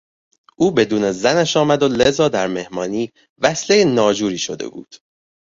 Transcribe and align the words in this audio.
او 0.55 0.71
بدون 0.71 1.11
زنش 1.11 1.57
آمد 1.57 1.83
و 1.83 1.87
لذا 1.87 2.27
در 2.29 2.47
مهمانی 2.47 3.11
وصلهی 3.41 3.85
ناجوری 3.85 4.37
شده 4.37 4.69
بود. 4.69 4.95